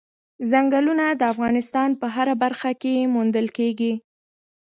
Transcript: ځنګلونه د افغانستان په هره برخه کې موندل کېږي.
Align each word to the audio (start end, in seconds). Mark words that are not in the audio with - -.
ځنګلونه 0.51 1.05
د 1.19 1.21
افغانستان 1.33 1.89
په 2.01 2.07
هره 2.15 2.35
برخه 2.43 2.71
کې 2.81 3.09
موندل 3.13 3.47
کېږي. 3.57 3.93